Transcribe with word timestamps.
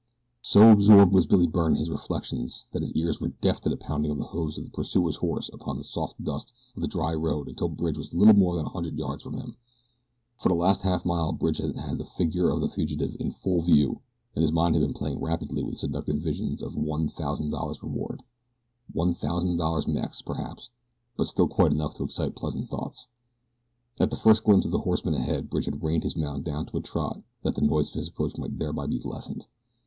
So 0.41 0.71
absorbed 0.71 1.13
was 1.13 1.27
Billy 1.27 1.45
Byrne 1.45 1.73
in 1.73 1.77
his 1.77 1.91
reflections 1.91 2.65
that 2.71 2.81
his 2.81 2.91
ears 2.93 3.21
were 3.21 3.33
deaf 3.39 3.61
to 3.61 3.69
the 3.69 3.77
pounding 3.77 4.09
of 4.09 4.17
the 4.17 4.25
hoofs 4.25 4.57
of 4.57 4.63
the 4.63 4.71
pursuer's 4.71 5.17
horse 5.17 5.47
upon 5.53 5.77
the 5.77 5.83
soft 5.83 6.23
dust 6.23 6.53
of 6.75 6.81
the 6.81 6.87
dry 6.87 7.13
road 7.13 7.47
until 7.47 7.69
Bridge 7.69 7.99
was 7.99 8.11
little 8.11 8.33
more 8.33 8.55
than 8.55 8.65
a 8.65 8.69
hundred 8.69 8.97
yards 8.97 9.21
from 9.21 9.35
him. 9.37 9.57
For 10.39 10.49
the 10.49 10.55
last 10.55 10.81
half 10.81 11.05
mile 11.05 11.31
Bridge 11.33 11.57
had 11.59 11.75
had 11.75 11.99
the 11.99 12.05
figure 12.05 12.49
of 12.49 12.61
the 12.61 12.67
fugitive 12.67 13.15
in 13.19 13.29
full 13.29 13.61
view 13.61 14.01
and 14.33 14.41
his 14.41 14.51
mind 14.51 14.73
had 14.73 14.81
been 14.81 14.95
playing 14.95 15.19
rapidly 15.19 15.61
with 15.63 15.77
seductive 15.77 16.17
visions 16.17 16.63
of 16.63 16.73
the 16.73 16.79
one 16.79 17.07
thousand 17.07 17.51
dollars 17.51 17.83
reward 17.83 18.23
one 18.91 19.13
thousand 19.13 19.57
dollars 19.57 19.87
Mex, 19.87 20.23
perhaps, 20.23 20.71
but 21.15 21.27
still 21.27 21.47
quite 21.47 21.73
enough 21.73 21.93
to 21.97 22.03
excite 22.03 22.33
pleasant 22.35 22.71
thoughts. 22.71 23.05
At 23.99 24.09
the 24.09 24.17
first 24.17 24.43
glimpse 24.45 24.65
of 24.65 24.71
the 24.71 24.79
horseman 24.79 25.13
ahead 25.13 25.47
Bridge 25.51 25.65
had 25.65 25.83
reined 25.83 26.01
his 26.01 26.17
mount 26.17 26.43
down 26.43 26.65
to 26.65 26.77
a 26.77 26.81
trot 26.81 27.21
that 27.43 27.53
the 27.53 27.61
noise 27.61 27.89
of 27.89 27.93
his 27.93 28.07
approach 28.07 28.35
might 28.39 28.57
thereby 28.57 28.87
be 28.87 28.97
lessened. 28.99 29.45